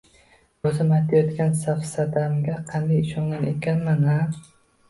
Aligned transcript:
O’zim 0.69 0.93
aytayotgan 0.99 1.53
safsatamga 1.59 2.57
qanday 2.73 3.05
ishongan 3.05 3.47
ekanman-a? 3.55 4.19